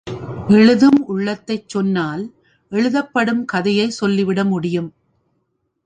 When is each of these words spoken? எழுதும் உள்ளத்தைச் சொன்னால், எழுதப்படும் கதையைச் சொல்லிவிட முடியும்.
எழுதும் 0.47 1.05
உள்ளத்தைச் 1.07 1.69
சொன்னால், 1.69 2.23
எழுதப்படும் 2.71 3.45
கதையைச் 3.45 3.91
சொல்லிவிட 3.91 4.43
முடியும். 4.45 4.89